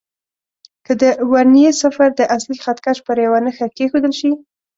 [0.85, 4.31] که د ورنيې صفر د اصلي خط کش پر یوه نښه کېښودل شي.